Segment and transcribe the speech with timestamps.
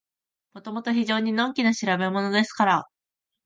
[0.55, 2.87] もともと非常にのんきな調べものですから、